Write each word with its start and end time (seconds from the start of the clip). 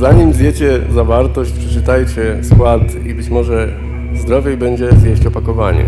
Zanim 0.00 0.32
zjecie 0.32 0.80
zawartość, 0.94 1.52
przeczytajcie 1.52 2.38
skład 2.42 2.82
i 3.06 3.14
być 3.14 3.28
może 3.28 3.68
zdrowiej 4.14 4.56
będzie 4.56 4.92
zjeść 4.92 5.26
opakowanie. 5.26 5.84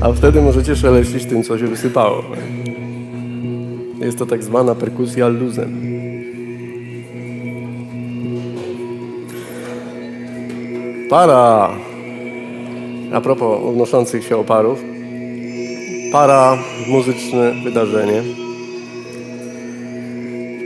A 0.00 0.12
wtedy 0.12 0.42
możecie 0.42 0.76
szeleścić 0.76 1.24
tym, 1.24 1.42
co 1.42 1.58
się 1.58 1.66
wysypało. 1.66 2.22
Jest 4.00 4.18
to 4.18 4.26
tak 4.26 4.44
zwana 4.44 4.74
perkusja 4.74 5.28
luzem. 5.28 5.82
Para. 11.10 11.70
A 13.12 13.20
propos 13.20 13.60
unoszących 13.62 14.24
się 14.24 14.36
oparów. 14.36 14.84
Para 16.12 16.58
muzyczne 16.88 17.52
wydarzenie. 17.64 18.41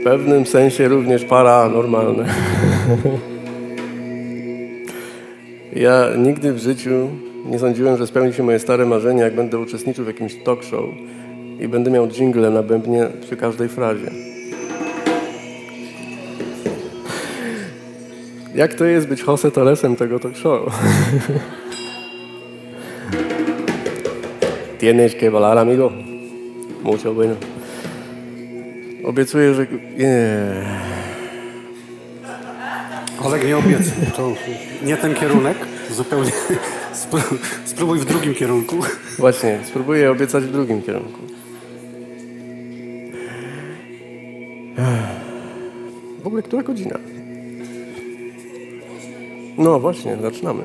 Pewnym 0.07 0.45
sensie 0.45 0.87
również 0.87 1.25
paranormalne. 1.25 2.25
ja 5.75 6.07
nigdy 6.17 6.53
w 6.53 6.57
życiu 6.57 7.09
nie 7.45 7.59
sądziłem, 7.59 7.97
że 7.97 8.07
spełni 8.07 8.33
się 8.33 8.43
moje 8.43 8.59
stare 8.59 8.85
marzenie, 8.85 9.21
jak 9.21 9.35
będę 9.35 9.59
uczestniczył 9.59 10.03
w 10.03 10.07
jakimś 10.07 10.35
talk 10.35 10.63
show 10.63 10.85
i 11.59 11.67
będę 11.67 11.91
miał 11.91 12.07
jingle 12.07 12.49
na 12.49 12.63
bębnie 12.63 13.07
przy 13.21 13.37
każdej 13.37 13.69
frazie. 13.69 14.11
Jak 18.55 18.73
to 18.73 18.85
jest 18.85 19.07
być 19.07 19.23
Jose 19.27 19.51
Torresem 19.51 19.95
tego 19.95 20.19
talk 20.19 20.35
show? 20.35 20.61
Tienes 24.79 25.15
que 25.15 25.31
volar, 25.31 25.57
amigo. 25.57 25.91
Mucho 26.83 27.13
bueno. 27.13 27.56
Obiecuję, 29.07 29.53
że... 29.53 29.67
Nie. 29.97 30.17
Oleg 33.23 33.45
nie 33.45 33.57
obiecuj. 33.57 33.93
To 34.15 34.33
nie 34.83 34.97
ten 34.97 35.15
kierunek. 35.15 35.57
Zupełnie. 35.91 36.31
Spróbuj 37.65 37.99
w 37.99 38.05
drugim 38.05 38.33
kierunku. 38.33 38.75
Właśnie, 39.17 39.59
spróbuję 39.65 40.11
obiecać 40.11 40.43
w 40.43 40.51
drugim 40.51 40.81
kierunku. 40.81 41.19
W 46.23 46.27
ogóle 46.27 46.43
która 46.43 46.63
godzina? 46.63 46.99
No 49.57 49.79
właśnie, 49.79 50.17
zaczynamy. 50.21 50.63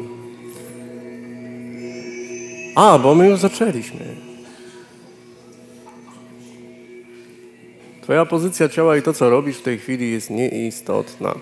A, 2.74 2.98
bo 2.98 3.14
my 3.14 3.28
już 3.28 3.40
zaczęliśmy. 3.40 4.31
Twoja 8.02 8.26
pozycja 8.26 8.68
ciała 8.68 8.96
i 8.96 9.02
to, 9.02 9.12
co 9.12 9.30
robisz 9.30 9.56
w 9.58 9.62
tej 9.62 9.78
chwili 9.78 10.12
jest 10.12 10.30
nieistotna. 10.30 11.34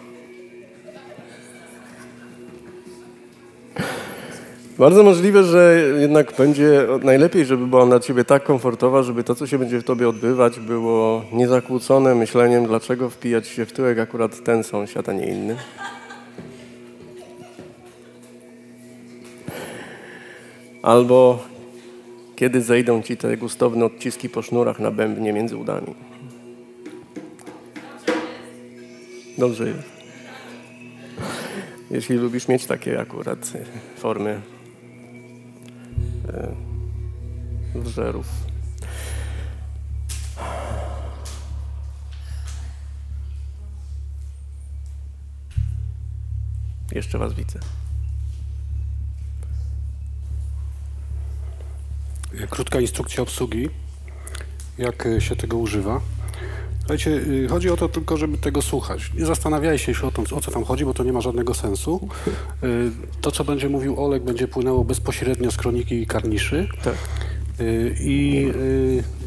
Bardzo 4.79 5.03
możliwe, 5.03 5.45
że 5.45 5.83
jednak 6.01 6.33
będzie 6.39 6.87
najlepiej, 7.03 7.45
żeby 7.45 7.67
była 7.67 7.87
dla 7.87 8.01
ciebie 8.01 8.25
tak 8.25 8.45
komfortowa, 8.45 9.03
żeby 9.03 9.25
to, 9.25 9.35
co 9.35 9.47
się 9.47 9.59
będzie 9.59 9.79
w 9.79 9.85
tobie 9.85 10.09
odbywać, 10.09 10.61
było 10.61 11.25
niezakłócone 11.33 12.15
myśleniem, 12.15 12.67
dlaczego 12.67 13.11
wpijać 13.11 13.49
się 13.49 13.67
w 13.67 13.73
tyłek 13.73 13.99
akurat 13.99 14.45
ten 14.45 14.65
sąsiad, 14.65 15.09
a 15.09 15.13
nie 15.13 15.27
inny. 15.27 15.57
Albo 20.83 21.39
kiedy 22.37 22.63
zejdą 22.63 23.03
ci 23.03 23.17
te 23.17 23.37
gustowne 23.37 23.85
odciski 23.85 24.29
po 24.29 24.43
sznurach 24.43 24.81
na 24.81 24.91
bębnie 24.91 25.33
między 25.33 25.57
udami. 25.57 25.95
Dobrze 29.41 29.69
jest. 29.69 29.89
Jeśli 31.91 32.17
lubisz 32.17 32.49
mieć 32.49 32.67
takie 32.67 33.01
akurat 33.01 33.53
formy 33.99 34.41
e, 36.29 36.55
wżerów. 37.75 38.27
Jeszcze 46.93 47.19
was 47.19 47.33
widzę. 47.33 47.59
Krótka 52.51 52.81
instrukcja 52.81 53.23
obsługi, 53.23 53.69
jak 54.79 55.09
się 55.19 55.37
tego 55.37 55.57
używa. 55.57 56.01
Słuchajcie, 56.91 57.11
y, 57.11 57.49
chodzi 57.49 57.71
o 57.71 57.77
to 57.77 57.89
tylko, 57.89 58.17
żeby 58.17 58.39
tego 58.39 58.63
słuchać. 58.63 59.11
Nie 59.19 59.27
zastanawiajcie 59.27 59.95
się 59.95 60.07
o, 60.07 60.11
tym, 60.11 60.25
o 60.37 60.41
co 60.41 60.51
tam 60.51 60.65
chodzi, 60.65 60.85
bo 60.85 60.95
to 60.95 61.05
nie 61.05 61.13
ma 61.13 61.21
żadnego 61.21 61.55
sensu. 61.55 62.09
Y, 62.65 62.91
to, 63.21 63.31
co 63.31 63.45
będzie 63.45 63.69
mówił 63.69 64.05
Olek, 64.05 64.23
będzie 64.23 64.49
płynęło 64.49 64.85
bezpośrednio 64.85 65.51
z 65.51 65.57
kroniki 65.57 65.95
i 65.95 66.07
karniszy. 66.07 66.69
Tak. 66.85 66.95
Y, 67.61 67.97
I 68.01 68.53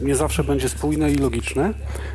nie 0.02 0.16
zawsze 0.16 0.44
będzie 0.44 0.70
spójne 0.70 1.12
i 1.12 1.16
logiczne. 1.16 1.74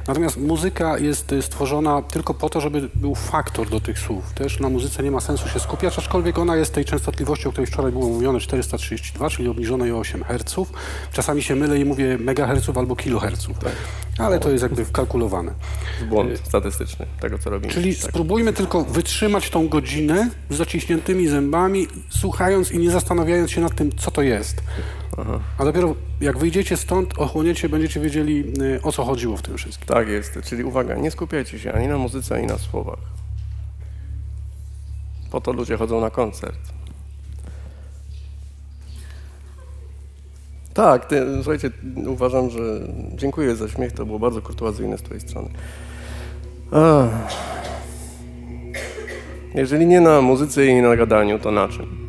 Natomiast 0.08 0.36
muzyka 0.36 0.98
jest 0.98 1.34
stworzona 1.40 2.02
tylko 2.02 2.34
po 2.34 2.48
to, 2.48 2.60
żeby 2.60 2.88
był 2.94 3.14
faktor 3.14 3.68
do 3.68 3.80
tych 3.80 3.98
słów. 3.98 4.32
Też 4.32 4.60
na 4.60 4.68
muzyce 4.68 5.02
nie 5.02 5.10
ma 5.10 5.20
sensu 5.20 5.48
się 5.48 5.60
skupiać, 5.60 5.98
aczkolwiek 5.98 6.38
ona 6.38 6.56
jest 6.56 6.74
tej 6.74 6.84
częstotliwości, 6.84 7.48
o 7.48 7.50
której 7.52 7.66
wczoraj 7.66 7.92
było 7.92 8.08
mówione, 8.08 8.40
432, 8.40 9.30
czyli 9.30 9.48
obniżonej 9.48 9.92
o 9.92 9.98
8 9.98 10.24
Hz. 10.24 10.70
Czasami 11.12 11.42
się 11.42 11.56
mylę 11.56 11.78
i 11.78 11.84
mówię 11.84 12.18
megaherców 12.18 12.78
albo 12.78 12.96
kiloherców. 12.96 13.58
Tak. 13.58 13.72
Ale 14.18 14.38
to 14.38 14.50
jest 14.50 14.62
jakby 14.62 14.84
wkalkulowane. 14.84 15.52
Błąd 16.08 16.30
statystyczny 16.44 17.06
tego, 17.20 17.38
co 17.38 17.50
robimy. 17.50 17.72
Czyli 17.72 17.96
tak. 17.96 18.10
spróbujmy 18.10 18.52
tylko 18.52 18.84
wytrzymać 18.84 19.50
tą 19.50 19.68
godzinę 19.68 20.30
z 20.50 20.56
zaciśniętymi 20.56 21.28
zębami, 21.28 21.86
słuchając 22.08 22.72
i 22.72 22.78
nie 22.78 22.90
zastanawiając 22.90 23.50
się 23.50 23.60
nad 23.60 23.74
tym, 23.74 23.96
co 23.96 24.10
to 24.10 24.22
jest. 24.22 24.62
Aha. 25.20 25.40
A 25.58 25.64
dopiero 25.64 25.94
jak 26.20 26.38
wyjdziecie 26.38 26.76
stąd, 26.76 27.18
ochłoniecie, 27.18 27.68
będziecie 27.68 28.00
wiedzieli, 28.00 28.52
y, 28.62 28.82
o 28.82 28.92
co 28.92 29.04
chodziło 29.04 29.36
w 29.36 29.42
tym 29.42 29.56
wszystkim. 29.56 29.86
Tak 29.86 30.08
jest. 30.08 30.38
Czyli 30.44 30.64
uwaga, 30.64 30.96
nie 30.96 31.10
skupiajcie 31.10 31.58
się 31.58 31.72
ani 31.72 31.88
na 31.88 31.98
muzyce, 31.98 32.34
ani 32.34 32.46
na 32.46 32.58
słowach. 32.58 32.98
Po 35.30 35.40
to 35.40 35.52
ludzie 35.52 35.76
chodzą 35.76 36.00
na 36.00 36.10
koncert. 36.10 36.58
Tak, 40.74 41.06
ty, 41.06 41.26
słuchajcie, 41.34 41.70
uważam, 42.06 42.50
że 42.50 42.60
dziękuję 43.14 43.56
za 43.56 43.68
śmiech, 43.68 43.92
to 43.92 44.06
było 44.06 44.18
bardzo 44.18 44.42
kurtuazyjne 44.42 44.98
z 44.98 45.02
twojej 45.02 45.20
strony. 45.20 45.48
Ach. 46.72 47.08
Jeżeli 49.54 49.86
nie 49.86 50.00
na 50.00 50.20
muzyce 50.20 50.66
i 50.66 50.82
na 50.82 50.96
gadaniu, 50.96 51.38
to 51.38 51.50
na 51.50 51.68
czym? 51.68 52.07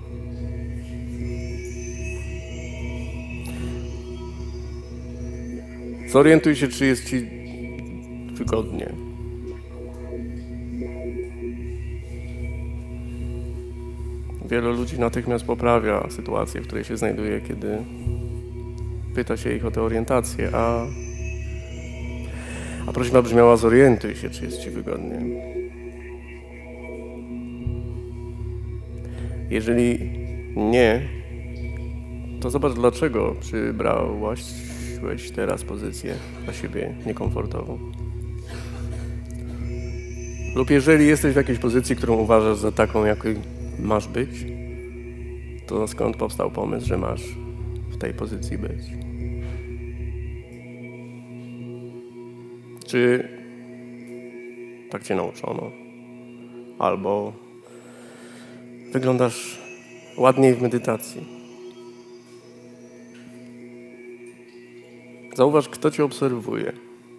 Zorientuj 6.09 6.55
się, 6.55 6.67
czy 6.67 6.85
jest 6.85 7.09
ci 7.09 7.27
wygodnie. 8.33 8.93
Wielu 14.49 14.71
ludzi 14.71 14.99
natychmiast 14.99 15.45
poprawia 15.45 16.09
sytuację, 16.09 16.61
w 16.61 16.67
której 16.67 16.83
się 16.83 16.97
znajduje, 16.97 17.41
kiedy 17.41 17.77
pyta 19.15 19.37
się 19.37 19.53
ich 19.53 19.65
o 19.65 19.71
tę 19.71 19.81
orientację, 19.81 20.49
a, 20.53 20.85
a 22.87 22.91
prośba 22.93 23.21
brzmiała 23.21 23.57
zorientuj 23.57 24.15
się, 24.15 24.29
czy 24.29 24.45
jest 24.45 24.61
Ci 24.61 24.69
wygodnie. 24.69 25.19
Jeżeli 29.49 29.99
nie, 30.55 31.01
to 32.41 32.49
zobacz 32.49 32.73
dlaczego 32.73 33.35
przybrałaś 33.41 34.68
teraz 35.35 35.63
pozycję 35.63 36.15
dla 36.43 36.53
siebie 36.53 36.95
niekomfortową. 37.05 37.79
Lub 40.55 40.69
jeżeli 40.69 41.07
jesteś 41.07 41.33
w 41.33 41.37
jakiejś 41.37 41.59
pozycji, 41.59 41.95
którą 41.95 42.15
uważasz 42.15 42.57
za 42.57 42.71
taką, 42.71 43.05
jakiej 43.05 43.35
masz 43.79 44.07
być, 44.07 44.29
to 45.67 45.87
skąd 45.87 46.17
powstał 46.17 46.51
pomysł, 46.51 46.87
że 46.87 46.97
masz 46.97 47.21
w 47.89 47.97
tej 47.97 48.13
pozycji 48.13 48.57
być? 48.57 48.81
Czy 52.87 53.29
tak 54.89 55.03
cię 55.03 55.15
nauczono? 55.15 55.71
Albo 56.79 57.33
wyglądasz 58.93 59.59
ładniej 60.17 60.53
w 60.53 60.61
medytacji. 60.61 61.38
Zauważ, 65.39 65.69
kto 65.69 65.91
cię 65.91 66.03
obserwuje, 66.03 66.73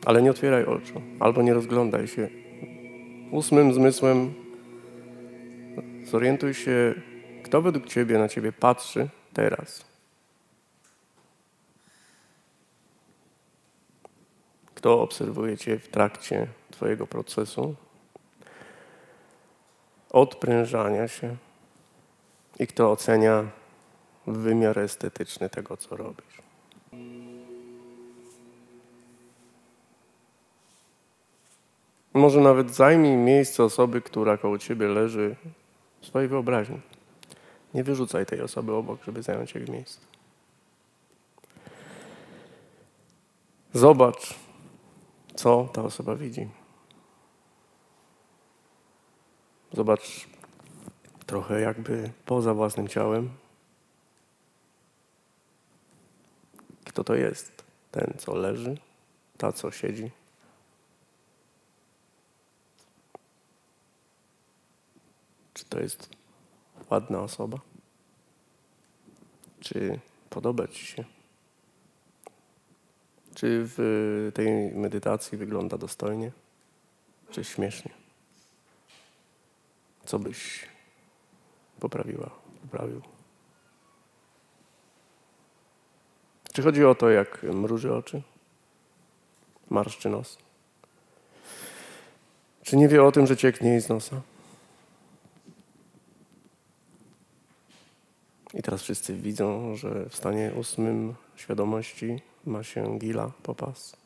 ale 0.07 0.23
nie 0.23 0.31
otwieraj 0.31 0.65
oczu, 0.65 1.03
albo 1.21 1.43
nie 1.43 1.55
rozglądaj 1.55 2.09
się. 2.09 2.29
Ósmym 3.31 3.75
zmysłem 3.75 4.35
zorientuj 6.05 6.55
się, 6.55 6.95
kto 7.45 7.63
według 7.63 7.87
ciebie 7.87 8.19
na 8.19 8.29
ciebie 8.29 8.53
patrzy 8.53 9.09
teraz. 9.33 9.85
kto 14.75 15.01
obserwuje 15.03 15.59
Cię 15.59 15.79
w 15.79 15.89
trakcie 15.89 16.47
Twojego 16.71 17.07
procesu 17.07 17.75
odprężania 20.11 21.09
się 21.09 21.37
i 22.59 22.67
kto 22.67 22.91
ocenia 22.91 23.45
wymiar 24.27 24.79
estetyczny 24.79 25.51
tego, 25.51 25.77
co 25.77 25.97
robisz. 25.97 26.40
Może 32.15 32.41
nawet 32.41 32.75
zajmij 32.75 33.17
miejsce 33.17 33.65
osoby, 33.65 34.01
która 34.01 34.37
koło 34.37 34.59
ciebie 34.59 34.89
leży 34.89 35.37
w 36.01 36.07
swojej 36.07 36.29
wyobraźni. 36.29 36.81
Nie 37.75 37.85
wyrzucaj 37.85 38.27
tej 38.27 38.41
osoby 38.41 38.75
obok, 38.75 39.05
żeby 39.05 39.23
zająć 39.23 39.55
jej 39.55 39.71
miejsce. 39.71 40.01
Zobacz, 43.73 44.35
co 45.35 45.69
ta 45.73 45.83
osoba 45.83 46.17
widzi. 46.17 46.49
Zobacz 49.73 50.29
trochę 51.27 51.61
jakby 51.61 52.11
poza 52.27 52.55
własnym 52.55 52.89
ciałem. 52.89 53.31
Kto 56.85 57.05
to 57.05 57.15
jest? 57.15 57.65
Ten, 57.91 58.15
co 58.19 58.35
leży, 58.35 58.77
ta, 59.39 59.53
co 59.53 59.71
siedzi. 59.71 60.11
Czy 65.61 65.67
to 65.67 65.81
jest 65.81 66.09
ładna 66.91 67.21
osoba? 67.21 67.59
Czy 69.61 70.01
podoba 70.31 70.69
Ci 70.69 70.87
się? 70.87 71.05
Czy 73.35 73.63
w 73.65 74.31
tej 74.35 74.75
medytacji 74.75 75.39
wygląda 75.39 75.79
dostojnie? 75.79 76.33
Czy 77.31 77.45
śmiesznie? 77.45 77.91
Co 80.05 80.19
byś 80.19 80.69
poprawiła, 81.81 82.31
poprawił? 82.63 83.03
Czy 86.53 86.63
chodzi 86.63 86.85
o 86.85 86.95
to, 86.95 87.11
jak 87.11 87.43
mruży 87.43 87.95
oczy? 87.95 88.23
Marszczy 89.71 90.09
nos? 90.09 90.39
Czy 92.63 92.77
nie 92.77 92.89
wie 92.89 93.05
o 93.05 93.13
tym, 93.13 93.27
że 93.27 93.37
cieknie 93.37 93.81
z 93.81 93.89
nosa? 93.89 94.21
I 98.55 98.63
teraz 98.63 98.83
wszyscy 98.83 99.15
widzą, 99.15 99.77
że 99.77 100.09
w 100.09 100.17
stanie 100.17 100.53
ósmym 100.55 101.15
świadomości 101.37 102.23
ma 102.47 102.63
się 102.63 102.99
gila 102.99 103.33
po 103.43 103.55
pas. 103.55 103.97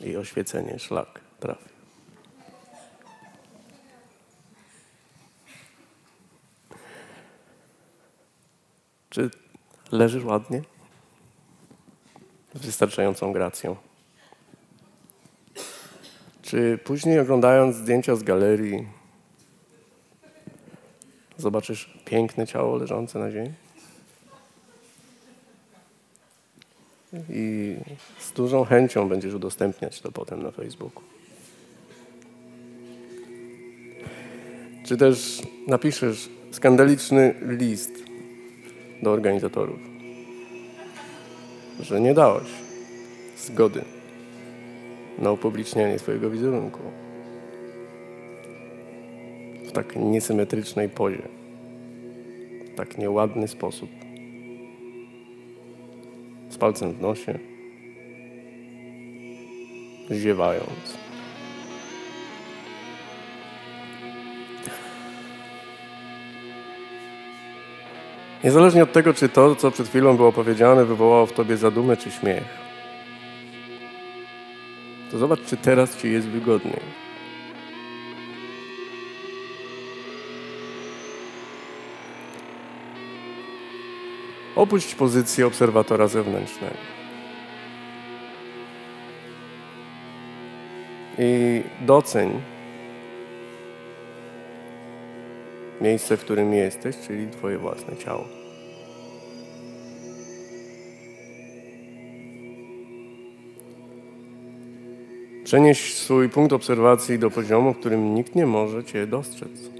I 0.00 0.16
oświecenie, 0.16 0.78
szlak 0.78 1.20
trafi. 1.40 1.70
Czy 9.10 9.30
leżysz 9.92 10.24
ładnie? 10.24 10.62
Z 12.54 12.66
wystarczającą 12.66 13.32
gracją. 13.32 13.76
Czy 16.42 16.78
później 16.84 17.20
oglądając 17.20 17.76
zdjęcia 17.76 18.16
z 18.16 18.22
galerii 18.22 18.99
zobaczysz 21.40 21.90
piękne 22.04 22.46
ciało 22.46 22.76
leżące 22.76 23.18
na 23.18 23.30
ziemi? 23.30 23.52
I 27.30 27.76
z 28.18 28.32
dużą 28.32 28.64
chęcią 28.64 29.08
będziesz 29.08 29.34
udostępniać 29.34 30.00
to 30.00 30.12
potem 30.12 30.42
na 30.42 30.50
Facebooku. 30.50 31.02
Czy 34.86 34.96
też 34.96 35.42
napiszesz 35.66 36.28
skandaliczny 36.50 37.34
list 37.42 37.90
do 39.02 39.10
organizatorów, 39.10 39.78
że 41.80 42.00
nie 42.00 42.14
dałeś 42.14 42.48
zgody 43.38 43.84
na 45.18 45.32
upublicznianie 45.32 45.98
swojego 45.98 46.30
wizerunku 46.30 46.80
w 49.70 49.72
tak 49.72 49.96
niesymetrycznej 49.96 50.88
pozie, 50.88 51.22
w 52.72 52.74
tak 52.76 52.98
nieładny 52.98 53.48
sposób, 53.48 53.90
z 56.48 56.58
palcem 56.58 56.92
w 56.92 57.00
nosie, 57.00 57.38
ziewając. 60.10 60.98
Niezależnie 68.44 68.82
od 68.82 68.92
tego, 68.92 69.14
czy 69.14 69.28
to, 69.28 69.56
co 69.56 69.70
przed 69.70 69.88
chwilą 69.88 70.16
było 70.16 70.32
powiedziane, 70.32 70.84
wywołało 70.84 71.26
w 71.26 71.32
tobie 71.32 71.56
zadumę 71.56 71.96
czy 71.96 72.10
śmiech, 72.10 72.44
to 75.10 75.18
zobacz, 75.18 75.40
czy 75.46 75.56
teraz 75.56 75.96
ci 75.96 76.12
jest 76.12 76.28
wygodniej. 76.28 77.09
Opuść 84.60 84.94
pozycję 84.94 85.46
obserwatora 85.46 86.08
zewnętrznego. 86.08 86.74
I 91.18 91.62
doceń 91.80 92.40
miejsce, 95.80 96.16
w 96.16 96.20
którym 96.20 96.54
jesteś, 96.54 96.96
czyli 97.06 97.30
Twoje 97.30 97.58
własne 97.58 97.96
ciało. 97.96 98.24
Przenieś 105.44 105.94
swój 105.94 106.28
punkt 106.28 106.52
obserwacji 106.52 107.18
do 107.18 107.30
poziomu, 107.30 107.72
w 107.72 107.78
którym 107.78 108.14
nikt 108.14 108.34
nie 108.34 108.46
może 108.46 108.84
Cię 108.84 109.06
dostrzec. 109.06 109.79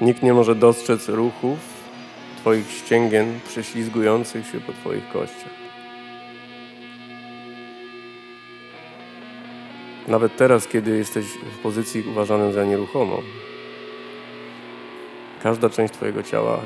Nikt 0.00 0.22
nie 0.22 0.34
może 0.34 0.54
dostrzec 0.54 1.08
ruchów 1.08 1.58
Twoich 2.36 2.70
ścięgien 2.70 3.40
prześlizgujących 3.48 4.46
się 4.46 4.60
po 4.60 4.72
Twoich 4.72 5.08
kościach. 5.12 5.54
Nawet 10.08 10.36
teraz, 10.36 10.68
kiedy 10.68 10.96
jesteś 10.96 11.26
w 11.26 11.58
pozycji 11.62 12.02
uważanym 12.08 12.52
za 12.52 12.64
nieruchomą, 12.64 13.22
każda 15.42 15.70
część 15.70 15.94
Twojego 15.94 16.22
ciała 16.22 16.60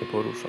się 0.00 0.06
porusza. 0.06 0.48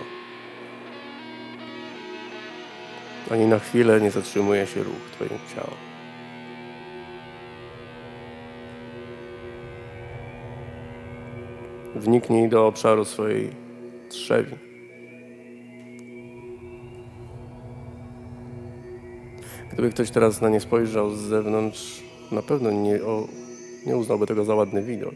Ani 3.31 3.45
na 3.45 3.59
chwilę 3.59 4.01
nie 4.01 4.11
zatrzymuje 4.11 4.67
się 4.67 4.83
ruch 4.83 5.09
Twojego 5.11 5.35
ciała. 5.55 5.92
Wniknij 12.03 12.49
do 12.49 12.67
obszaru 12.67 13.05
swojej 13.05 13.49
trzewi. 14.09 14.55
Gdyby 19.71 19.89
ktoś 19.89 20.11
teraz 20.11 20.41
na 20.41 20.49
nie 20.49 20.59
spojrzał 20.59 21.11
z 21.11 21.19
zewnątrz, 21.19 22.03
na 22.31 22.41
pewno 22.41 22.71
nie, 22.71 23.03
o, 23.03 23.27
nie 23.85 23.97
uznałby 23.97 24.27
tego 24.27 24.45
za 24.45 24.55
ładny 24.55 24.83
widok. 24.83 25.15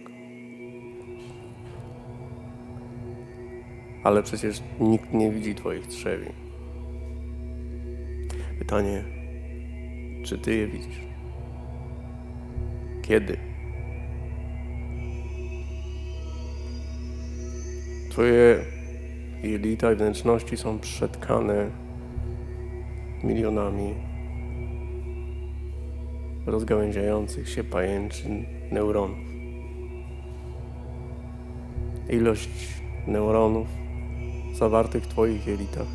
Ale 4.03 4.23
przecież 4.23 4.61
nikt 4.79 5.13
nie 5.13 5.31
widzi 5.31 5.55
Twoich 5.55 5.87
trzewi. 5.87 6.27
Pytanie, 8.59 9.03
czy 10.23 10.37
Ty 10.37 10.55
je 10.55 10.67
widzisz? 10.67 11.01
Kiedy? 13.01 13.46
Twoje 18.17 18.65
jelita 19.43 19.91
i 19.91 19.95
wnętrzności 19.95 20.57
są 20.57 20.79
przetkane 20.79 21.69
milionami 23.23 23.93
rozgałęziających 26.45 27.49
się 27.49 27.63
pajęczyn 27.63 28.45
neuronów. 28.71 29.17
Ilość 32.09 32.49
neuronów 33.07 33.67
zawartych 34.53 35.03
w 35.03 35.07
Twoich 35.07 35.47
jelitach 35.47 35.87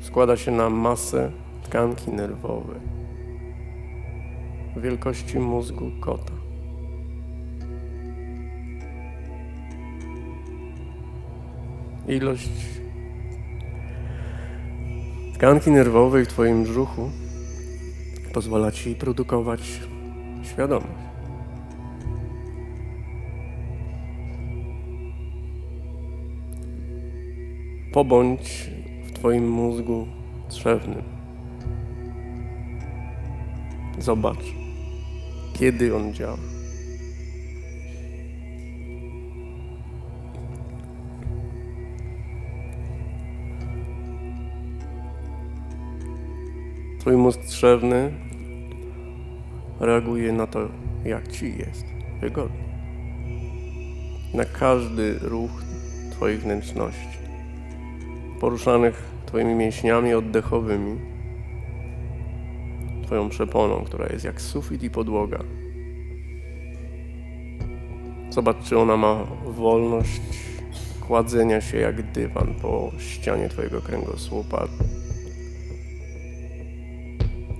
składa 0.00 0.36
się 0.36 0.50
na 0.50 0.70
masę 0.70 1.32
tkanki 1.62 2.10
nerwowej 2.10 2.80
wielkości 4.76 5.38
mózgu 5.38 5.90
kota. 6.00 6.32
Ilość 12.08 12.50
tkanki 15.34 15.70
nerwowej 15.70 16.24
w 16.24 16.28
Twoim 16.28 16.62
brzuchu 16.62 17.10
pozwala 18.32 18.72
Ci 18.72 18.94
produkować 18.94 19.60
świadomość. 20.42 21.06
Pobądź 27.92 28.70
w 29.06 29.12
Twoim 29.12 29.50
mózgu 29.50 30.06
drzewnym. 30.50 31.02
Zobacz, 33.98 34.44
kiedy 35.54 35.96
on 35.96 36.14
działa. 36.14 36.55
Twój 47.06 47.16
mózg 47.16 47.40
drzewny 47.40 48.12
reaguje 49.80 50.32
na 50.32 50.46
to, 50.46 50.68
jak 51.04 51.28
ci 51.28 51.58
jest 51.58 51.84
wygodnie. 52.20 52.64
Na 54.34 54.44
każdy 54.44 55.18
ruch 55.18 55.50
Twoich 56.10 56.40
wnętrzności, 56.40 57.18
poruszanych 58.40 59.02
Twoimi 59.26 59.54
mięśniami 59.54 60.14
oddechowymi, 60.14 61.00
Twoją 63.02 63.28
przeponą, 63.28 63.84
która 63.84 64.06
jest 64.06 64.24
jak 64.24 64.40
sufit 64.40 64.82
i 64.82 64.90
podłoga. 64.90 65.38
Zobacz, 68.30 68.64
czy 68.64 68.78
ona 68.78 68.96
ma 68.96 69.24
wolność 69.44 70.20
kładzenia 71.00 71.60
się 71.60 71.78
jak 71.78 72.12
dywan 72.12 72.54
po 72.62 72.92
ścianie 72.98 73.48
Twojego 73.48 73.80
kręgosłupa, 73.82 74.68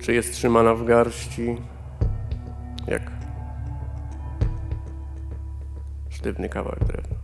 czy 0.07 0.13
jest 0.13 0.33
trzymana 0.33 0.73
w 0.73 0.85
garści, 0.85 1.57
jak 2.87 3.11
sztywny 6.09 6.49
kawałek 6.49 6.83
drewna. 6.83 7.15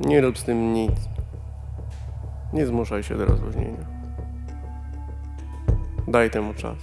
Nie 0.00 0.20
rób 0.20 0.38
z 0.38 0.44
tym 0.44 0.72
nic. 0.72 0.94
Nie 2.52 2.66
zmuszaj 2.66 3.02
się 3.02 3.18
do 3.18 3.24
rozluźnienia. 3.24 3.86
Daj 6.08 6.30
temu 6.30 6.54
czas. 6.54 6.78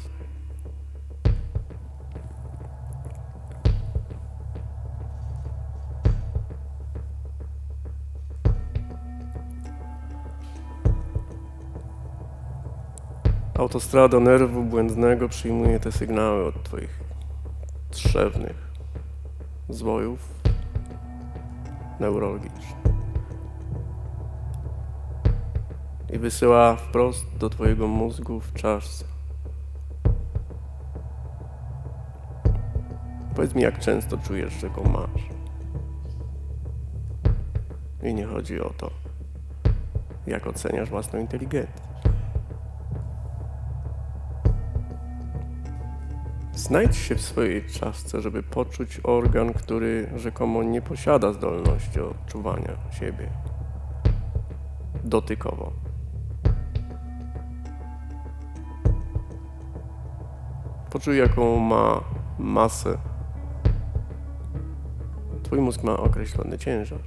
Autostrada 13.72 14.20
nerwu 14.20 14.64
błędnego 14.64 15.30
przyjmuje 15.30 15.80
te 15.80 15.92
sygnały 15.92 16.46
od 16.46 16.64
Twoich 16.64 17.00
trzewnych 17.92 18.72
zwojów 19.70 20.34
neurologicznych 22.00 22.78
i 26.14 26.20
wysyła 26.20 26.76
wprost 26.76 27.38
do 27.38 27.50
Twojego 27.50 27.88
mózgu 27.88 28.40
w 28.40 28.54
czaszce. 28.54 29.06
Powiedz 33.36 33.56
mi, 33.56 33.62
jak 33.62 33.80
często 33.80 34.18
czujesz, 34.18 34.54
że 34.54 34.70
go 34.70 34.84
masz. 34.84 35.24
I 38.04 38.14
nie 38.14 38.26
chodzi 38.26 38.62
o 38.62 38.70
to, 38.78 38.92
jak 40.28 40.48
oceniasz 40.48 40.90
własną 40.90 41.20
inteligencję. 41.20 41.91
Znajdź 46.72 46.98
się 46.98 47.16
w 47.16 47.22
swojej 47.22 47.66
czaszce, 47.66 48.22
żeby 48.22 48.44
poczuć 48.44 49.00
organ, 49.04 49.54
który 49.54 50.10
rzekomo 50.16 50.64
nie 50.64 50.82
posiada 50.82 51.34
zdolności 51.34 52.00
odczuwania 52.00 52.76
siebie 53.00 53.30
dotykowo. 55.04 55.72
Poczuj, 60.92 61.18
jaką 61.18 61.60
ma 61.60 62.02
masę. 62.40 62.98
Twój 65.44 65.60
mózg 65.60 65.84
ma 65.84 65.98
określony 65.98 66.58
ciężar. 66.58 67.00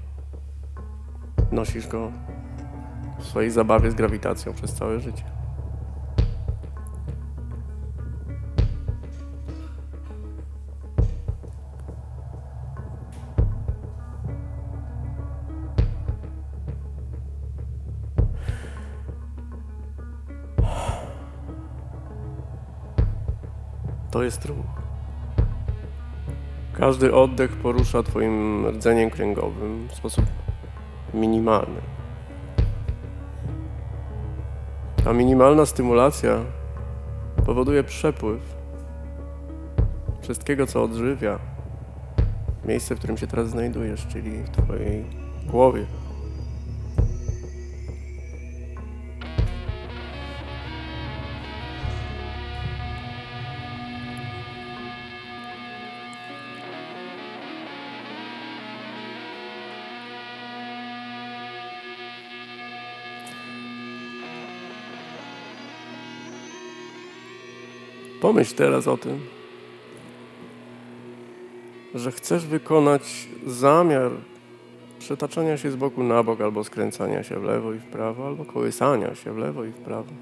Nosisz 1.52 1.88
go 1.88 2.12
w 3.18 3.24
swojej 3.24 3.50
zabawie 3.50 3.90
z 3.90 3.94
grawitacją 3.94 4.52
przez 4.52 4.74
całe 4.74 5.00
życie. 5.00 5.33
To 24.14 24.22
jest 24.22 24.44
ruch. 24.44 24.82
Każdy 26.72 27.14
oddech 27.14 27.56
porusza 27.56 28.02
Twoim 28.02 28.66
rdzeniem 28.66 29.10
kręgowym 29.10 29.88
w 29.88 29.94
sposób 29.94 30.24
minimalny. 31.14 31.80
A 35.06 35.12
minimalna 35.12 35.66
stymulacja 35.66 36.40
powoduje 37.46 37.84
przepływ 37.84 38.40
wszystkiego, 40.20 40.66
co 40.66 40.82
odżywia 40.82 41.38
miejsce, 42.64 42.94
w 42.94 42.98
którym 42.98 43.16
się 43.16 43.26
teraz 43.26 43.48
znajdujesz, 43.48 44.06
czyli 44.06 44.30
w 44.30 44.50
Twojej 44.50 45.04
głowie. 45.46 45.86
Pomyśl 68.24 68.54
teraz 68.54 68.88
o 68.88 68.96
tym, 68.96 69.20
że 71.94 72.12
chcesz 72.12 72.46
wykonać 72.46 73.28
zamiar 73.46 74.10
przetaczania 74.98 75.56
się 75.56 75.70
z 75.70 75.76
boku 75.76 76.02
na 76.02 76.22
bok, 76.22 76.40
albo 76.40 76.64
skręcania 76.64 77.22
się 77.22 77.40
w 77.40 77.44
lewo 77.44 77.72
i 77.72 77.78
w 77.78 77.84
prawo, 77.84 78.26
albo 78.26 78.44
kołysania 78.44 79.14
się 79.14 79.32
w 79.32 79.36
lewo 79.36 79.64
i 79.64 79.70
w 79.70 79.76
prawo. 79.76 80.12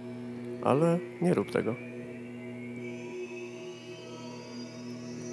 Ale 0.62 0.98
nie 1.20 1.34
rób 1.34 1.50
tego. 1.50 1.74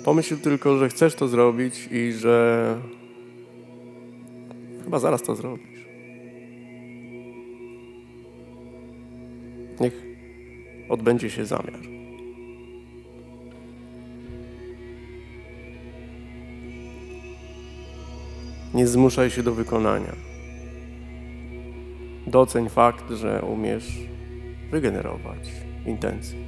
Pomyśl 0.06 0.38
tylko, 0.38 0.78
że 0.78 0.90
chcesz 0.90 1.16
to 1.16 1.28
zrobić 1.28 1.88
i 1.92 2.14
że 2.14 2.78
chyba 4.84 5.00
zaraz 5.00 5.22
to 5.22 5.36
zrobisz. 5.36 5.86
Niech 9.80 10.04
odbędzie 10.90 11.30
się 11.30 11.46
zamiar. 11.46 12.00
Nie 18.74 18.88
zmuszaj 18.88 19.30
się 19.30 19.44
do 19.44 19.54
wykonania. 19.54 20.16
Doceń 22.28 22.70
fakt, 22.70 23.12
że 23.12 23.42
umiesz 23.42 24.00
wygenerować 24.72 25.52
intencje. 25.86 26.40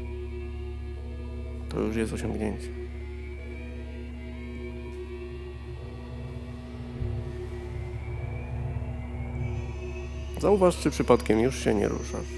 To 1.70 1.80
już 1.80 1.96
jest 1.96 2.13
osiągnięcie. 2.13 2.68
Zauważ, 10.40 10.78
czy 10.78 10.92
przypadkiem 10.92 11.40
już 11.40 11.63
się 11.63 11.74
nie 11.74 11.88
ruszasz. 11.88 12.32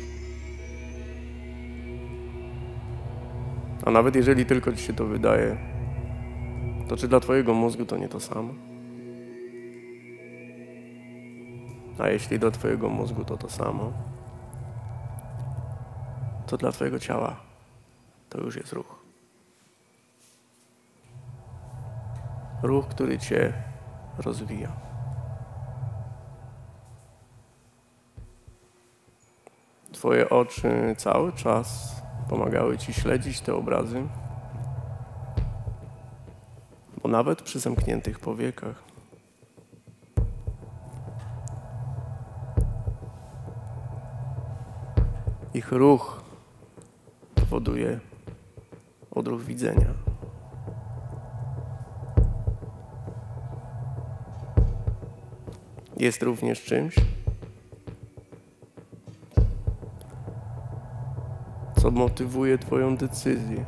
A 3.86 3.92
nawet 3.92 4.16
jeżeli 4.16 4.46
tylko 4.46 4.74
ci 4.74 4.84
się 4.84 4.94
to 4.94 5.06
wydaje, 5.06 5.58
to 6.88 6.98
czy 6.98 7.08
dla 7.08 7.20
Twojego 7.20 7.54
mózgu 7.54 7.86
to 7.86 7.98
nie 7.98 8.08
to 8.08 8.20
samo? 8.20 8.73
A 12.00 12.08
jeśli 12.08 12.40
do 12.40 12.52
Twojego 12.52 12.90
mózgu 12.90 13.26
to 13.26 13.38
to 13.38 13.50
samo, 13.50 13.92
to 16.48 16.58
dla 16.58 16.72
Twojego 16.72 17.00
ciała 17.00 17.36
to 18.30 18.42
już 18.42 18.56
jest 18.56 18.74
ruch. 18.74 19.04
Ruch, 22.64 22.88
który 22.88 23.20
Cię 23.20 23.54
rozwija. 24.18 24.72
Twoje 29.92 30.30
oczy 30.30 30.96
cały 30.98 31.34
czas 31.34 31.96
pomagały 32.30 32.78
Ci 32.78 32.94
śledzić 32.94 33.42
te 33.42 33.56
obrazy, 33.56 34.08
bo 37.04 37.10
nawet 37.10 37.42
przy 37.42 37.60
zamkniętych 37.60 38.20
powiekach 38.20 38.93
ich 45.54 45.72
ruch 45.72 46.24
powoduje 47.36 48.00
odruch 49.12 49.44
widzenia. 49.44 49.94
Jest 55.98 56.24
również 56.24 56.64
czymś, 56.64 56.96
co 61.82 61.92
motywuje 61.92 62.58
Twoją 62.58 62.98
decyzję. 62.98 63.66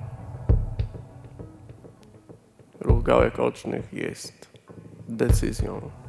Ruch 2.79 3.03
gałek 3.03 3.39
ocznych 3.39 3.93
jest 3.93 4.49
decyzją. 5.09 6.04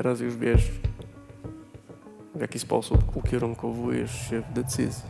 Teraz 0.00 0.20
już 0.20 0.36
wiesz, 0.36 0.70
w 2.34 2.40
jaki 2.40 2.58
sposób 2.58 3.16
ukierunkowujesz 3.16 4.28
się 4.30 4.40
w 4.40 4.52
decyzji. 4.52 5.08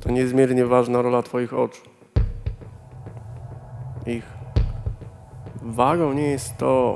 To 0.00 0.10
niezmiernie 0.10 0.66
ważna 0.66 1.02
rola 1.02 1.22
Twoich 1.22 1.54
oczu. 1.54 1.82
Ich 4.06 4.24
wagą 5.62 6.12
nie 6.12 6.26
jest 6.30 6.56
to, 6.56 6.94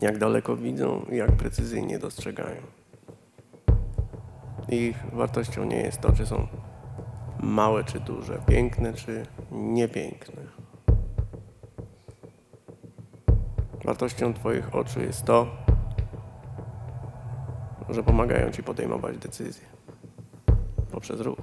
jak 0.00 0.18
daleko 0.18 0.56
widzą 0.56 1.04
i 1.12 1.16
jak 1.16 1.32
precyzyjnie 1.32 1.98
dostrzegają. 1.98 2.62
Ich 4.68 5.04
wartością 5.12 5.64
nie 5.64 5.80
jest 5.80 6.00
to, 6.00 6.12
czy 6.12 6.26
są 6.26 6.46
małe 7.40 7.84
czy 7.84 8.00
duże, 8.00 8.38
piękne 8.46 8.92
czy 8.92 9.26
niepiękne. 9.50 10.43
Wartością 13.94 14.34
Twoich 14.34 14.74
oczu 14.74 15.00
jest 15.00 15.24
to, 15.24 15.46
że 17.88 18.02
pomagają 18.02 18.50
Ci 18.50 18.62
podejmować 18.62 19.18
decyzje 19.18 19.66
poprzez 20.90 21.20
ruch. 21.20 21.38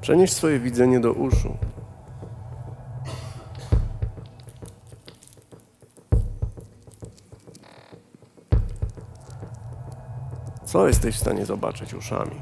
Przenieś 0.00 0.32
swoje 0.32 0.58
widzenie 0.58 1.00
do 1.00 1.12
uszu. 1.12 1.56
Co 10.78 10.86
jesteś 10.86 11.14
w 11.14 11.18
stanie 11.18 11.46
zobaczyć 11.46 11.94
uszami? 11.94 12.40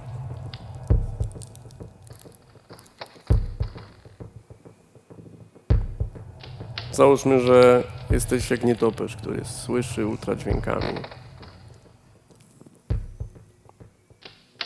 Załóżmy, 6.93 7.41
że 7.41 7.85
jesteś 8.11 8.51
jak 8.51 8.65
nietoperz, 8.65 9.17
który 9.17 9.45
słyszy 9.45 10.07
ultradźwiękami. 10.07 10.95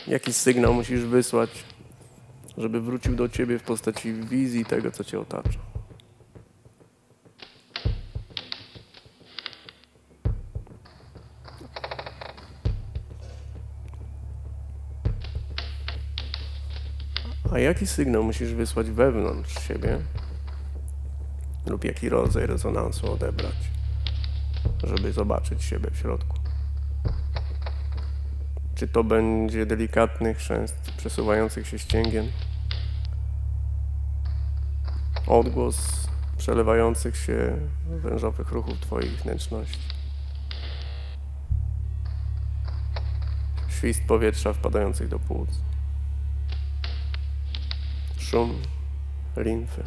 Jaki 0.07 0.33
sygnał 0.33 0.73
musisz 0.73 1.01
wysłać, 1.01 1.49
żeby 2.57 2.81
wrócił 2.81 3.15
do 3.15 3.29
ciebie 3.29 3.59
w 3.59 3.63
postaci 3.63 4.13
wizji 4.13 4.65
tego, 4.65 4.91
co 4.91 5.03
cię 5.03 5.19
otacza? 5.19 5.70
Jaki 17.71 17.87
sygnał 17.87 18.23
musisz 18.23 18.53
wysłać 18.53 18.89
wewnątrz 18.89 19.67
siebie 19.67 19.99
lub 21.65 21.83
jaki 21.83 22.09
rodzaj 22.09 22.47
rezonansu 22.47 23.13
odebrać, 23.13 23.55
żeby 24.83 25.11
zobaczyć 25.11 25.63
siebie 25.63 25.91
w 25.91 25.97
środku? 25.97 26.37
Czy 28.75 28.87
to 28.87 29.03
będzie 29.03 29.65
delikatny 29.65 30.33
chrzęst 30.33 30.75
przesuwających 30.97 31.67
się 31.67 31.79
ścięgien? 31.79 32.27
Odgłos 35.27 36.07
przelewających 36.37 37.17
się 37.17 37.57
wężowych 37.89 38.51
ruchów 38.51 38.79
Twoich 38.79 39.21
wnętrzności. 39.21 39.79
Świst 43.69 44.03
powietrza 44.07 44.53
wpadających 44.53 45.07
do 45.07 45.19
płuc 45.19 45.70
szum 48.31 48.61
limfy. 49.37 49.83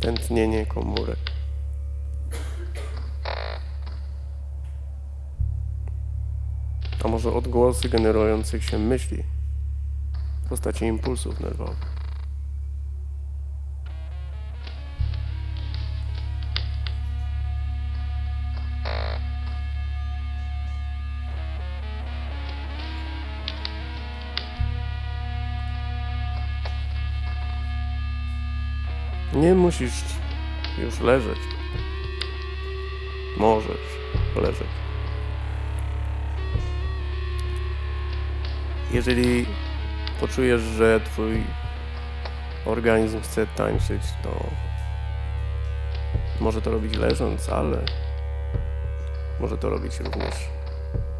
Tętnienie 0.00 0.66
komórek. 0.66 1.18
A 7.04 7.08
może 7.08 7.32
odgłosy 7.32 7.88
generujących 7.88 8.64
się 8.64 8.78
myśli 8.78 9.22
w 10.44 10.48
postaci 10.48 10.84
impulsów 10.84 11.40
nerwowych. 11.40 11.99
Nie 29.32 29.54
musisz 29.54 30.04
już 30.78 31.00
leżeć. 31.00 31.38
Możesz 33.36 33.98
leżeć. 34.36 34.68
Jeżeli 38.92 39.46
poczujesz, 40.20 40.60
że 40.60 41.00
twój 41.00 41.42
organizm 42.66 43.20
chce 43.20 43.46
tańczyć, 43.46 44.02
to 44.22 44.46
może 46.40 46.62
to 46.62 46.70
robić 46.70 46.96
leżąc, 46.96 47.48
ale 47.48 47.78
może 49.40 49.58
to 49.58 49.70
robić 49.70 50.00
również 50.00 50.34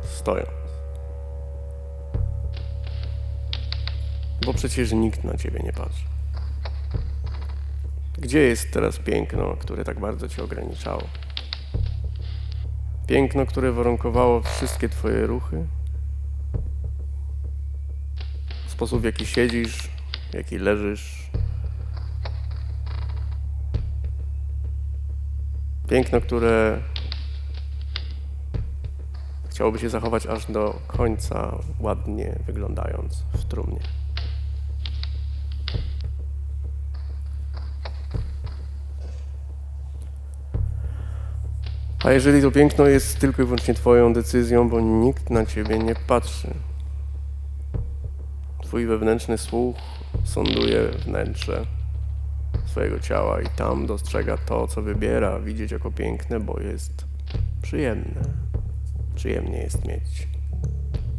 stojąc. 0.02 0.50
Bo 4.46 4.54
przecież 4.54 4.92
nikt 4.92 5.24
na 5.24 5.36
ciebie 5.36 5.60
nie 5.64 5.72
patrzy. 5.72 6.19
Gdzie 8.20 8.40
jest 8.40 8.70
teraz 8.72 8.98
piękno, 8.98 9.56
które 9.56 9.84
tak 9.84 10.00
bardzo 10.00 10.28
cię 10.28 10.42
ograniczało? 10.42 11.02
Piękno, 13.06 13.46
które 13.46 13.72
warunkowało 13.72 14.40
wszystkie 14.40 14.88
twoje 14.88 15.26
ruchy? 15.26 15.66
Sposób, 18.66 19.00
w 19.00 19.04
jaki 19.04 19.26
siedzisz, 19.26 19.88
w 20.30 20.34
jaki 20.34 20.58
leżysz. 20.58 21.30
Piękno, 25.88 26.20
które 26.20 26.80
chciałoby 29.50 29.78
się 29.78 29.90
zachować 29.90 30.26
aż 30.26 30.46
do 30.46 30.80
końca, 30.86 31.58
ładnie 31.80 32.38
wyglądając 32.46 33.24
w 33.32 33.44
trumnie. 33.44 33.99
A 42.04 42.10
jeżeli 42.10 42.42
to 42.42 42.50
piękno 42.50 42.86
jest 42.86 43.18
tylko 43.18 43.42
i 43.42 43.44
wyłącznie 43.44 43.74
Twoją 43.74 44.12
decyzją, 44.12 44.68
bo 44.68 44.80
nikt 44.80 45.30
na 45.30 45.46
Ciebie 45.46 45.78
nie 45.78 45.94
patrzy. 45.94 46.54
Twój 48.62 48.86
wewnętrzny 48.86 49.38
słuch 49.38 49.76
sąduje 50.24 50.88
wnętrze 50.88 51.66
swojego 52.66 53.00
ciała 53.00 53.40
i 53.40 53.46
tam 53.46 53.86
dostrzega 53.86 54.36
to, 54.36 54.66
co 54.66 54.82
wybiera 54.82 55.40
widzieć 55.40 55.72
jako 55.72 55.90
piękne, 55.90 56.40
bo 56.40 56.60
jest 56.60 57.04
przyjemne. 57.62 58.22
Przyjemnie 59.14 59.58
jest 59.58 59.84
mieć 59.84 60.28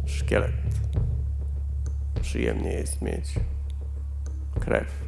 szkielet. 0.06 0.52
Przyjemnie 2.22 2.72
jest 2.72 3.02
mieć 3.02 3.34
krew. 4.60 5.02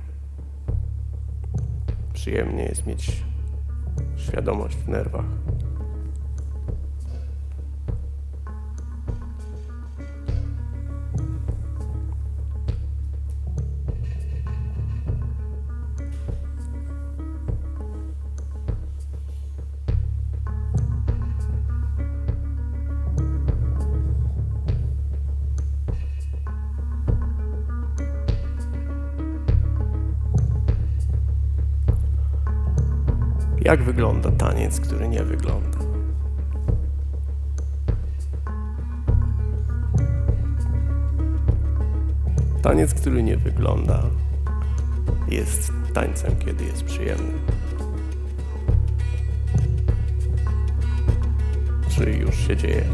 przyjemnie 2.12 2.64
jest 2.64 2.87
mieć 2.87 3.22
świadomość 4.16 4.76
w 4.76 4.88
nerwach. 4.88 5.24
Jak 33.74 33.82
wygląda 33.82 34.30
taniec, 34.30 34.80
który 34.80 35.08
nie 35.08 35.24
wygląda? 35.24 35.78
Taniec, 42.62 42.94
który 42.94 43.22
nie 43.22 43.37
wygląda, 43.37 44.02
jest 45.28 45.72
tańcem, 45.94 46.37
kiedy 46.38 46.64
jest 46.64 46.84
przyjemny. 46.84 47.32
Czy 51.88 52.10
już 52.10 52.46
się 52.46 52.56
dzieje? 52.56 52.84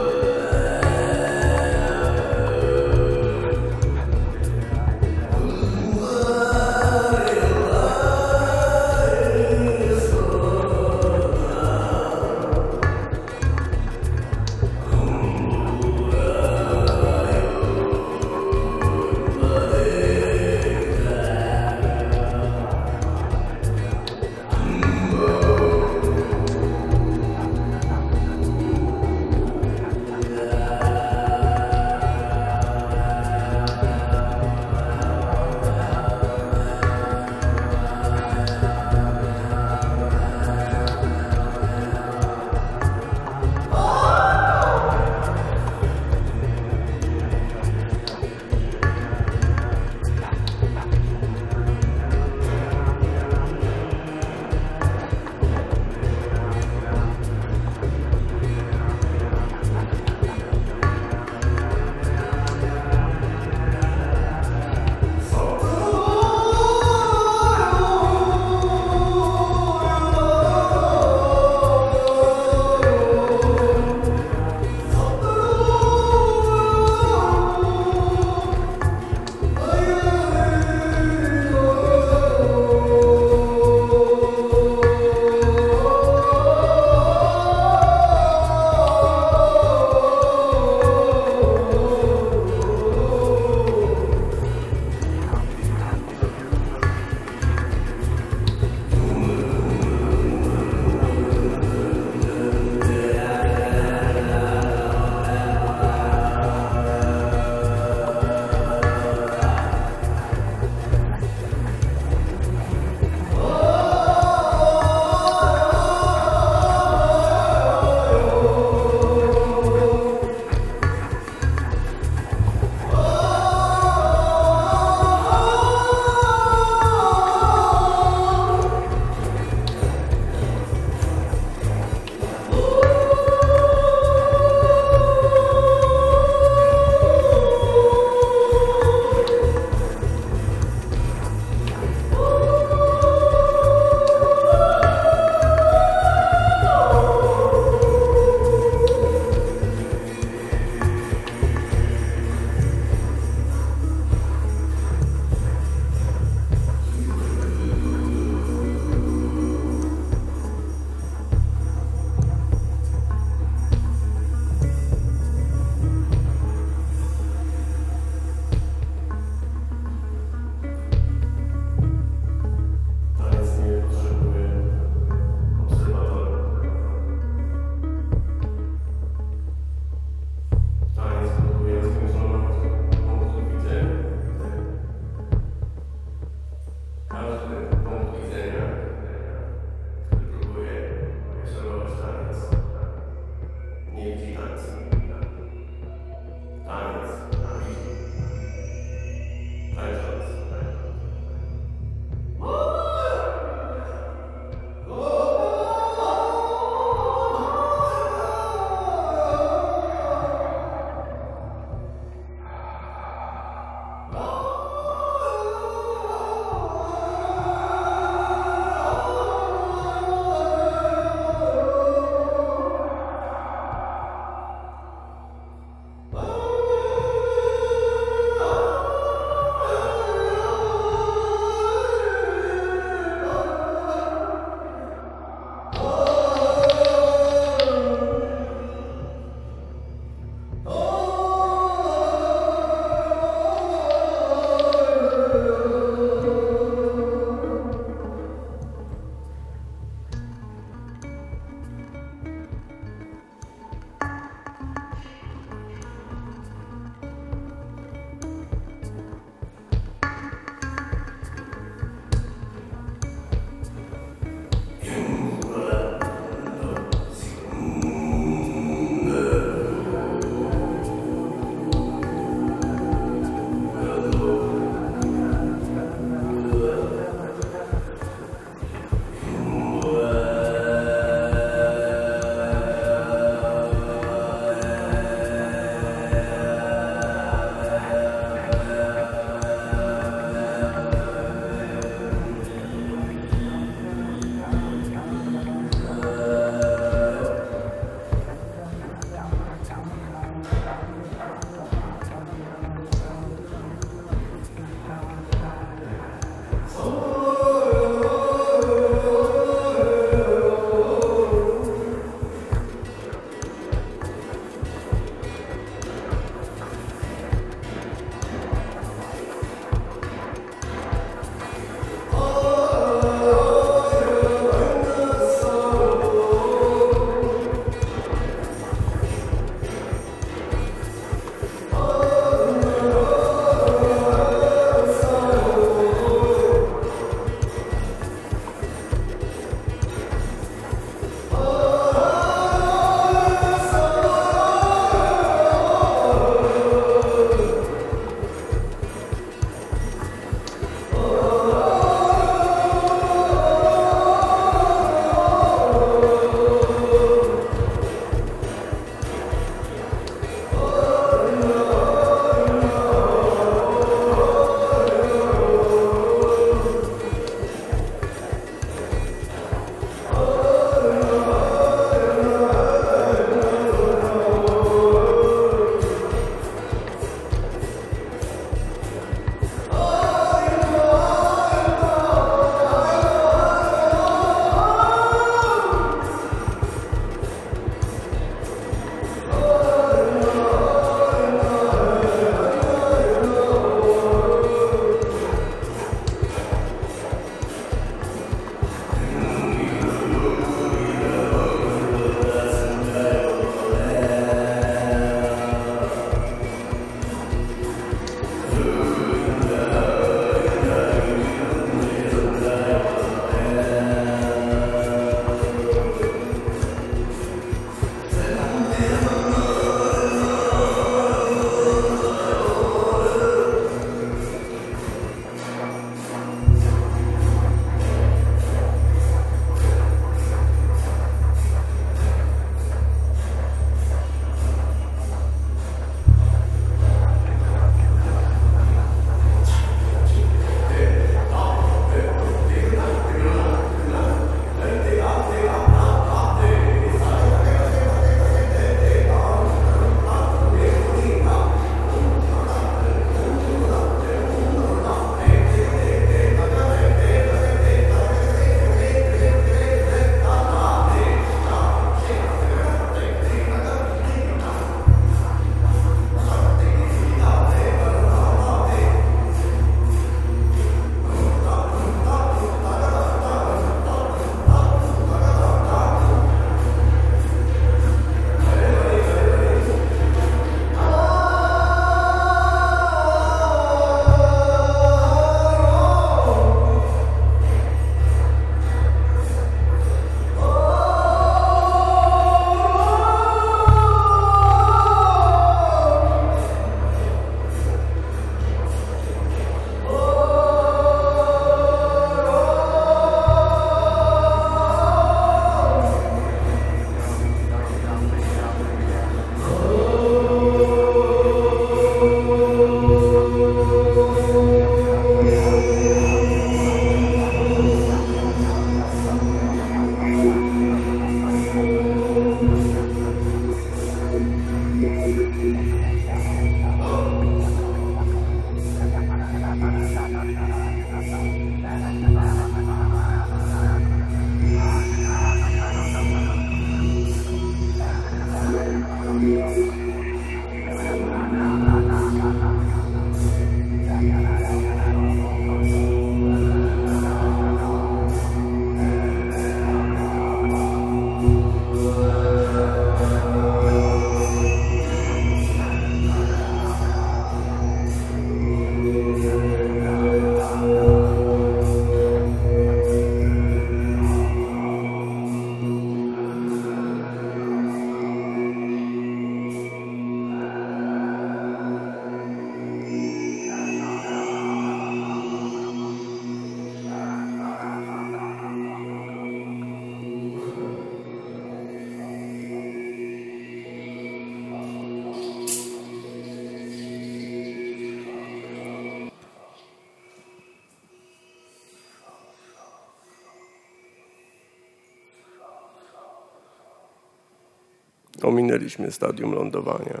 Ominęliśmy 598.28 598.90
stadium 598.90 599.32
lądowania, 599.34 600.00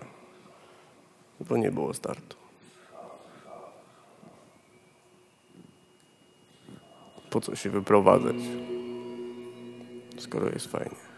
bo 1.40 1.56
nie 1.56 1.70
było 1.70 1.94
startu. 1.94 2.36
Po 7.30 7.40
co 7.40 7.56
się 7.56 7.70
wyprowadzać, 7.70 8.36
skoro 10.18 10.48
jest 10.48 10.66
fajnie? 10.66 11.17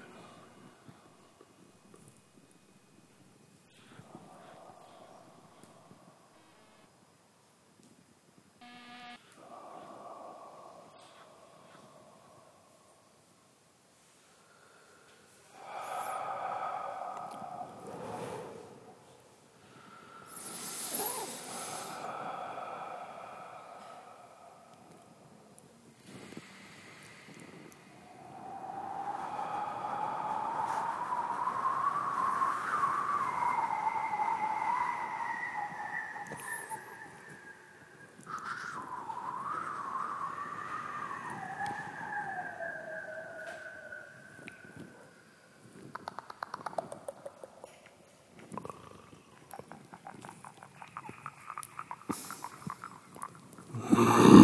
Mm-hmm. 54.01 54.41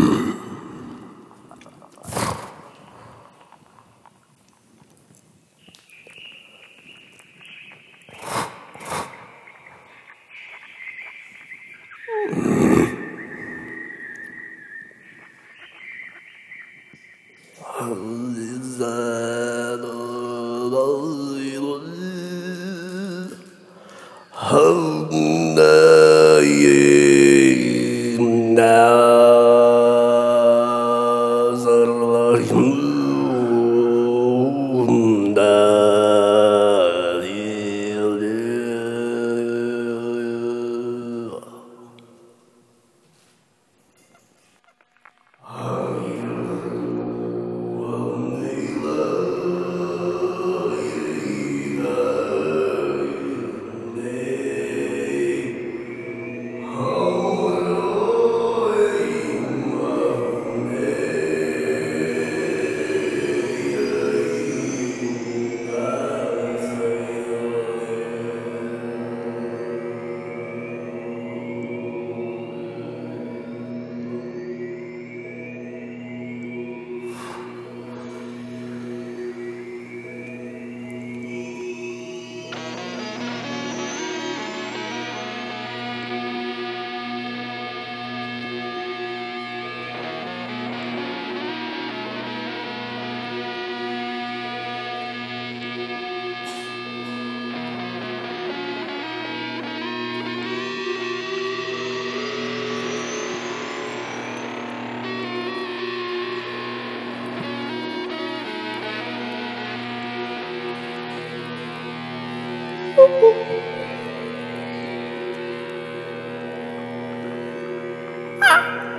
huh? 118.57 118.96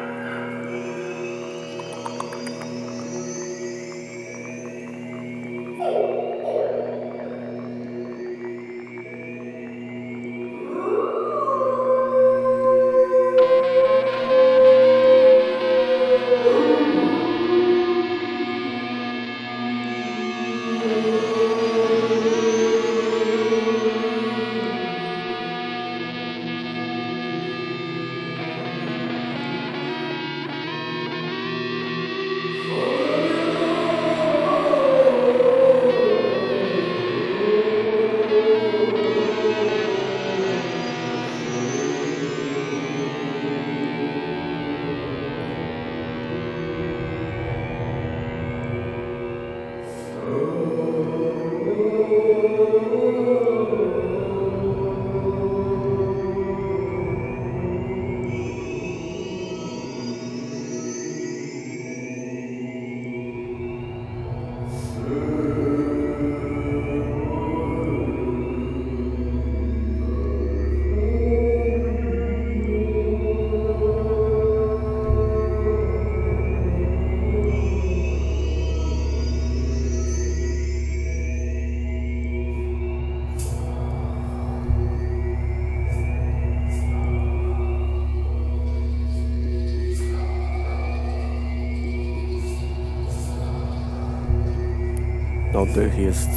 No, 95.57 95.63
oddech 95.63 95.97
jest 95.97 96.29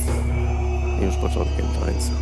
już 1.03 1.17
początkiem 1.17 1.67
tańca. 1.67 2.13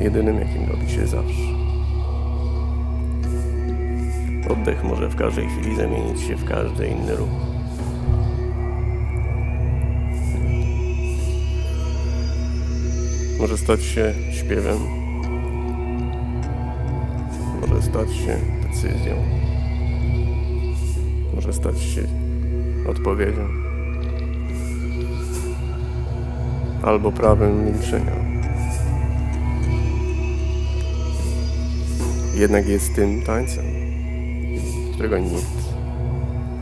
Jedynym, 0.00 0.40
jakim 0.40 0.70
robi 0.70 0.90
się 0.90 1.06
zawsze. 1.06 1.42
Oddech 4.50 4.84
może 4.84 5.08
w 5.08 5.16
każdej 5.16 5.48
chwili 5.48 5.76
zamienić 5.76 6.20
się 6.20 6.36
w 6.36 6.44
każdy 6.44 6.88
inny 6.88 7.16
ruch. 7.16 7.28
Może 13.38 13.58
stać 13.58 13.82
się 13.82 14.14
śpiewem, 14.32 14.78
może 17.60 17.82
stać 17.82 18.08
się 18.14 18.36
decyzją. 18.62 19.45
Może 21.46 21.58
stać 21.58 21.82
się 21.82 22.02
odpowiedzią. 22.88 23.48
Albo 26.82 27.12
prawem 27.12 27.64
milczenia. 27.64 28.12
Jednak 32.34 32.68
jest 32.68 32.94
tym 32.94 33.22
tańcem, 33.22 33.64
którego 34.94 35.18
nikt 35.18 35.46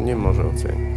nie 0.01 0.17
może 0.17 0.47
ocenić. 0.47 0.94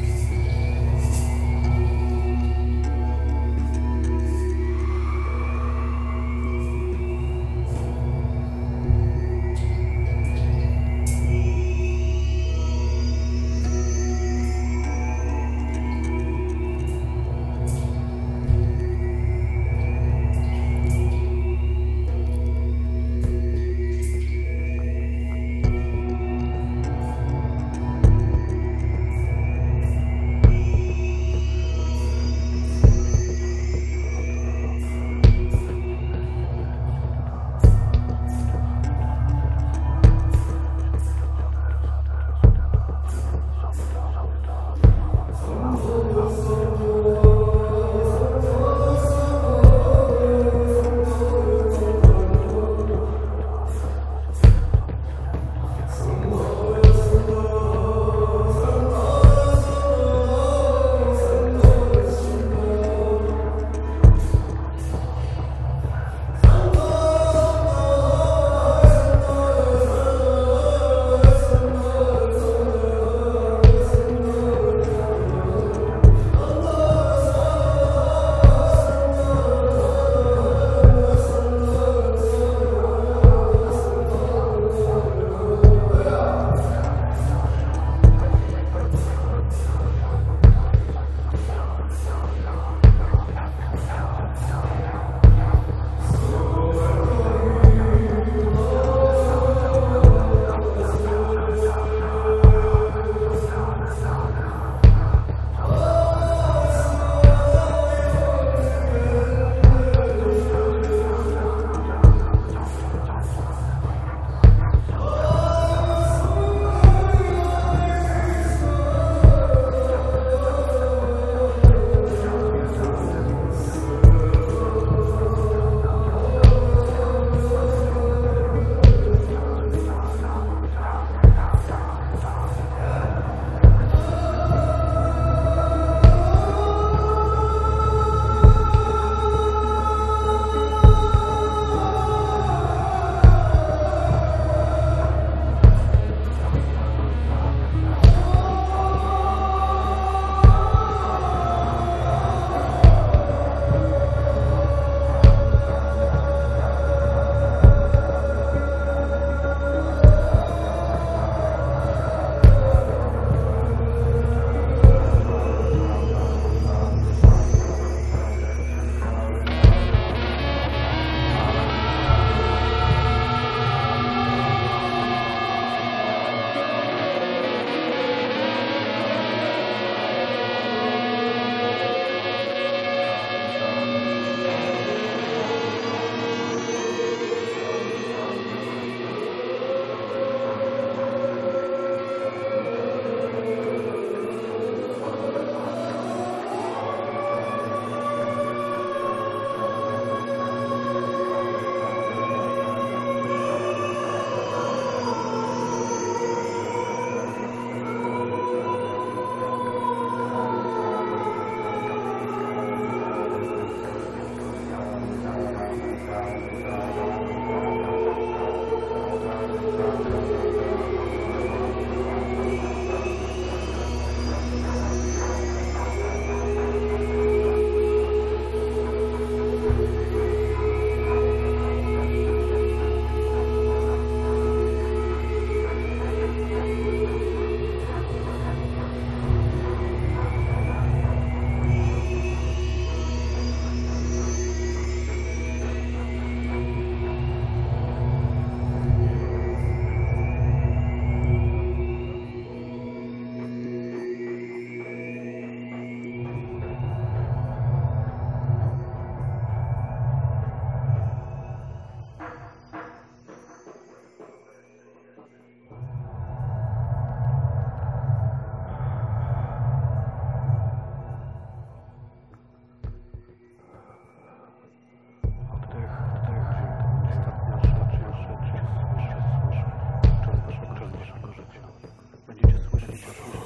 Oh, 283.06 283.37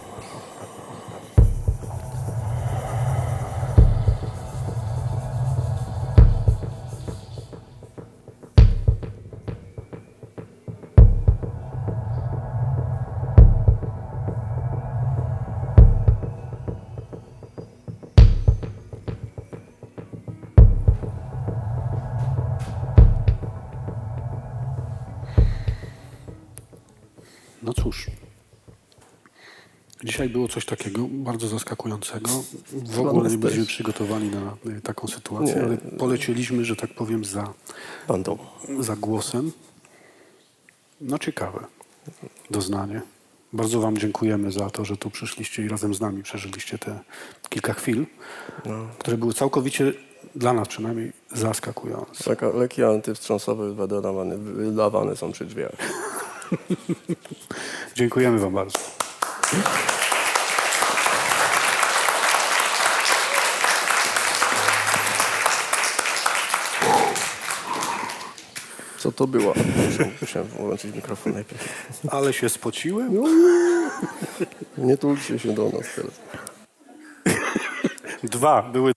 Dzisiaj 30.11 30.29
było 30.29 30.47
coś 30.47 30.65
takiego 30.65 31.07
bardzo 31.09 31.47
zaskakującego. 31.47 32.29
W 32.71 32.99
ogóle 32.99 33.29
nie 33.29 33.37
byliśmy 33.37 33.65
przygotowani 33.65 34.29
na 34.29 34.57
y, 34.77 34.81
taką 34.81 35.07
sytuację, 35.07 35.55
Nie. 35.55 35.61
ale 35.61 35.77
polecieliśmy, 35.77 36.65
że 36.65 36.75
tak 36.75 36.93
powiem, 36.95 37.25
za, 37.25 37.53
Bandą. 38.07 38.37
za 38.79 38.95
głosem. 38.95 39.51
No 41.01 41.19
ciekawe 41.19 41.65
doznanie. 42.49 43.01
Bardzo 43.53 43.81
Wam 43.81 43.97
dziękujemy 43.97 44.51
za 44.51 44.69
to, 44.69 44.85
że 44.85 44.97
tu 44.97 45.09
przyszliście 45.09 45.63
i 45.63 45.67
razem 45.67 45.93
z 45.93 46.01
nami 46.01 46.23
przeżyliście 46.23 46.77
te 46.77 46.99
kilka 47.49 47.73
chwil, 47.73 48.05
które 48.99 49.17
były 49.17 49.33
całkowicie 49.33 49.93
dla 50.35 50.53
nas 50.53 50.67
przynajmniej 50.67 51.13
zaskakujące. 51.33 52.23
Taka 52.23 52.49
leki 52.49 52.83
antywstrząsowe 52.83 53.73
wydawane, 53.73 54.37
wydawane 54.37 55.15
są 55.15 55.31
przy 55.31 55.45
drzwiach. 55.45 55.71
Dziękujemy 57.95 58.39
Wam 58.39 58.53
bardzo. 58.53 58.79
Co 69.01 69.11
to 69.11 69.27
było? 69.27 69.53
Muszę- 69.89 70.09
Musiałem 70.21 70.47
włączyć 70.47 70.95
mikrofon 70.95 71.33
najpierw. 71.33 71.89
Ale 72.09 72.33
się 72.33 72.49
spociłem? 72.49 73.23
Nie 74.77 74.97
tulcie 74.97 75.39
się 75.39 75.53
do 75.53 75.63
nas 75.69 75.85
teraz. 75.95 76.11
Dwa 78.23 78.61
były 78.61 78.91